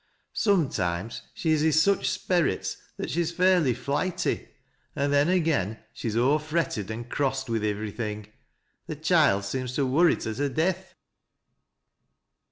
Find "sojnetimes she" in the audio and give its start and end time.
0.45-1.51